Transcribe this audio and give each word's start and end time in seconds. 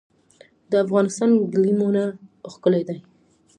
د 0.69 0.73
افغانستان 0.85 1.29
ګلیمونه 1.53 2.03
ښکلي 2.53 2.81
دي 2.87 2.97